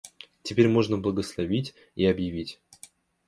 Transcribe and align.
Теперь 0.41 0.67
можно 0.67 0.97
благословить 0.97 1.75
и 1.95 2.05
объявить. 2.07 2.59